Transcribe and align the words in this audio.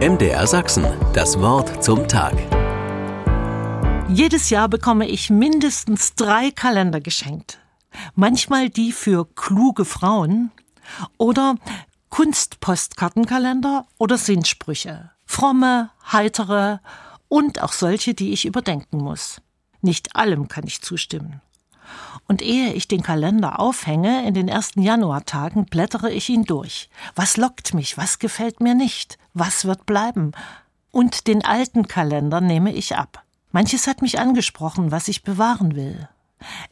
MDR 0.00 0.44
Sachsen, 0.48 0.84
das 1.12 1.38
Wort 1.38 1.82
zum 1.82 2.08
Tag. 2.08 2.34
Jedes 4.08 4.50
Jahr 4.50 4.68
bekomme 4.68 5.06
ich 5.06 5.30
mindestens 5.30 6.16
drei 6.16 6.50
Kalender 6.50 7.00
geschenkt. 7.00 7.60
Manchmal 8.16 8.70
die 8.70 8.90
für 8.90 9.24
kluge 9.36 9.84
Frauen 9.84 10.50
oder 11.16 11.54
Kunstpostkartenkalender 12.08 13.86
oder 13.96 14.18
Sinnsprüche. 14.18 15.12
Fromme, 15.26 15.90
heitere 16.12 16.80
und 17.28 17.62
auch 17.62 17.72
solche, 17.72 18.14
die 18.14 18.32
ich 18.32 18.46
überdenken 18.46 18.98
muss. 18.98 19.40
Nicht 19.80 20.16
allem 20.16 20.48
kann 20.48 20.66
ich 20.66 20.82
zustimmen. 20.82 21.40
Und 22.26 22.42
ehe 22.42 22.72
ich 22.72 22.88
den 22.88 23.02
Kalender 23.02 23.60
aufhänge, 23.60 24.26
in 24.26 24.34
den 24.34 24.48
ersten 24.48 24.82
Januartagen, 24.82 25.66
blättere 25.66 26.10
ich 26.10 26.28
ihn 26.28 26.44
durch. 26.44 26.88
Was 27.14 27.36
lockt 27.36 27.74
mich? 27.74 27.96
Was 27.96 28.18
gefällt 28.18 28.60
mir 28.60 28.74
nicht? 28.74 29.18
Was 29.32 29.64
wird 29.64 29.86
bleiben? 29.86 30.32
Und 30.90 31.26
den 31.26 31.44
alten 31.44 31.88
Kalender 31.88 32.40
nehme 32.40 32.72
ich 32.72 32.96
ab. 32.96 33.22
Manches 33.52 33.86
hat 33.86 34.02
mich 34.02 34.18
angesprochen, 34.18 34.90
was 34.90 35.08
ich 35.08 35.22
bewahren 35.22 35.76
will. 35.76 36.08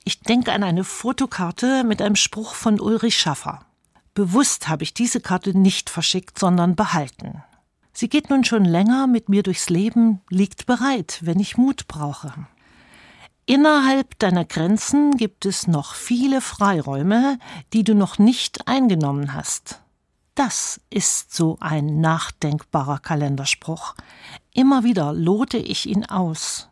Ich 0.05 0.21
denke 0.21 0.53
an 0.53 0.63
eine 0.63 0.85
Fotokarte 0.85 1.85
mit 1.85 2.03
einem 2.03 2.17
Spruch 2.17 2.55
von 2.55 2.81
Ulrich 2.81 3.17
Schaffer. 3.17 3.61
Bewusst 4.15 4.69
habe 4.69 4.83
ich 4.83 4.93
diese 4.93 5.21
Karte 5.21 5.57
nicht 5.57 5.89
verschickt, 5.89 6.39
sondern 6.39 6.77
behalten. 6.77 7.43
Sie 7.93 8.09
geht 8.09 8.31
nun 8.31 8.45
schon 8.45 8.65
länger 8.65 9.07
mit 9.07 9.29
mir 9.29 9.43
durchs 9.43 9.71
Leben, 9.71 10.21
liegt 10.29 10.67
bereit, 10.67 11.19
wenn 11.23 11.41
ich 11.41 11.57
Mut 11.57 11.89
brauche. 11.89 12.33
Innerhalb 13.53 14.19
deiner 14.19 14.47
Grenzen 14.47 15.19
gibt 15.19 15.45
es 15.45 15.67
noch 15.67 15.93
viele 15.93 16.41
Freiräume, 16.41 17.39
die 17.75 17.85
du 17.85 17.95
noch 17.95 18.19
nicht 18.19 18.67
eingenommen 18.67 19.35
hast. 19.35 19.83
Das 20.35 20.81
ist 20.89 21.35
so 21.35 21.59
ein 21.61 22.01
nachdenkbarer 22.01 22.99
Kalenderspruch. 23.01 23.95
Immer 24.55 24.85
wieder 24.85 25.13
lote 25.13 25.59
ich 25.59 25.87
ihn 25.87 26.07
aus. 26.07 26.71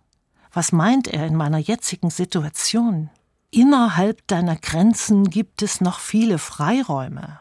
Was 0.54 0.72
meint 0.72 1.06
er 1.06 1.26
in 1.26 1.36
meiner 1.36 1.58
jetzigen 1.58 2.08
Situation? 2.08 3.10
Innerhalb 3.50 4.26
deiner 4.26 4.56
Grenzen 4.56 5.28
gibt 5.28 5.60
es 5.60 5.82
noch 5.82 5.98
viele 5.98 6.38
Freiräume. 6.38 7.40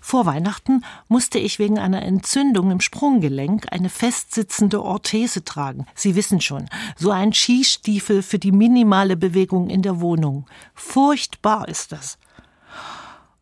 Vor 0.00 0.26
Weihnachten 0.26 0.84
musste 1.08 1.38
ich 1.38 1.58
wegen 1.58 1.78
einer 1.78 2.02
Entzündung 2.02 2.70
im 2.70 2.80
Sprunggelenk 2.80 3.66
eine 3.70 3.90
festsitzende 3.90 4.82
Orthese 4.82 5.44
tragen. 5.44 5.86
Sie 5.94 6.16
wissen 6.16 6.40
schon, 6.40 6.68
so 6.96 7.10
ein 7.10 7.32
Skistiefel 7.32 8.22
für 8.22 8.38
die 8.38 8.52
minimale 8.52 9.16
Bewegung 9.16 9.68
in 9.68 9.82
der 9.82 10.00
Wohnung. 10.00 10.46
Furchtbar 10.74 11.68
ist 11.68 11.92
das. 11.92 12.18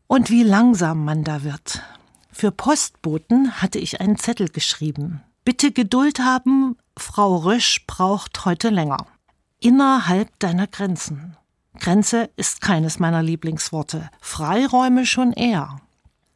Und 0.09 0.31
wie 0.31 0.43
langsam 0.43 1.05
man 1.05 1.23
da 1.23 1.45
wird. 1.45 1.83
Für 2.33 2.51
Postboten 2.51 3.61
hatte 3.61 3.79
ich 3.79 4.01
einen 4.01 4.17
Zettel 4.17 4.49
geschrieben. 4.49 5.23
Bitte 5.45 5.73
Geduld 5.73 6.21
haben, 6.21 6.77
Frau 6.97 7.37
Rösch 7.37 7.85
braucht 7.87 8.45
heute 8.45 8.71
länger. 8.71 9.07
Innerhalb 9.61 10.39
deiner 10.39 10.67
Grenzen. 10.67 11.37
Grenze 11.79 12.31
ist 12.37 12.61
keines 12.61 12.99
meiner 12.99 13.23
Lieblingsworte. 13.23 14.11
Freiräume 14.21 15.07
schon 15.07 15.33
eher. 15.33 15.81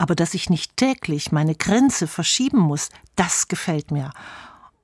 Aber 0.02 0.16
dass 0.16 0.34
ich 0.34 0.50
nicht 0.50 0.76
täglich 0.76 1.30
meine 1.30 1.54
Grenze 1.54 2.08
verschieben 2.08 2.58
muss, 2.58 2.88
das 3.14 3.46
gefällt 3.46 3.92
mir. 3.92 4.10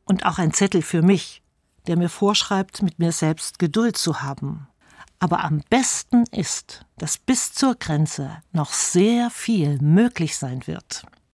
Und 0.05 0.25
auch 0.25 0.39
ein 0.39 0.53
Zettel 0.53 0.81
für 0.81 1.03
mich, 1.03 1.43
der 1.89 1.97
mir 1.97 2.09
vorschreibt, 2.09 2.83
mit 2.83 3.01
mir 3.01 3.11
selbst 3.11 3.59
Geduld 3.59 3.97
zu 3.97 4.23
haben. 4.23 4.69
Aber 5.19 5.43
am 5.43 5.65
besten 5.71 6.23
ist, 6.31 6.87
dass 6.99 7.19
bis 7.19 7.53
zur 7.53 7.75
Grenze 7.75 8.45
noch 8.53 8.73
sehr 8.73 9.29
viel 9.31 9.81
möglich 9.81 10.37
sein 10.37 10.65
wird. 10.69 11.03